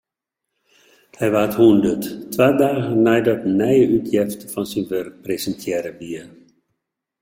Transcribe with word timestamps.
Hy 1.17 1.27
waard 1.33 1.53
hûndert, 1.59 2.03
twa 2.33 2.47
dagen 2.59 2.95
neidat 3.05 3.41
in 3.49 3.55
nije 3.59 3.85
útjefte 3.97 4.45
fan 4.53 4.67
syn 4.71 4.87
wurk 4.89 5.15
presintearre 5.25 5.91
wie. 5.99 6.23